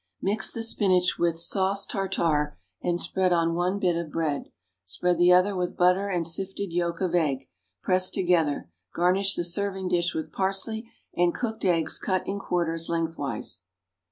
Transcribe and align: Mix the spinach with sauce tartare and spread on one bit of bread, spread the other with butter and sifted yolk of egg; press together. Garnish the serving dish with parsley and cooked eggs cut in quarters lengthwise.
Mix 0.19 0.51
the 0.51 0.63
spinach 0.63 1.19
with 1.19 1.37
sauce 1.39 1.85
tartare 1.85 2.57
and 2.81 2.99
spread 2.99 3.31
on 3.31 3.53
one 3.53 3.77
bit 3.77 3.95
of 3.95 4.11
bread, 4.11 4.45
spread 4.83 5.19
the 5.19 5.31
other 5.31 5.55
with 5.55 5.77
butter 5.77 6.09
and 6.09 6.25
sifted 6.25 6.73
yolk 6.73 7.01
of 7.01 7.13
egg; 7.13 7.43
press 7.83 8.09
together. 8.09 8.71
Garnish 8.95 9.35
the 9.35 9.43
serving 9.43 9.89
dish 9.89 10.15
with 10.15 10.33
parsley 10.33 10.89
and 11.15 11.35
cooked 11.35 11.65
eggs 11.65 11.99
cut 11.99 12.25
in 12.25 12.39
quarters 12.39 12.89
lengthwise. 12.89 13.61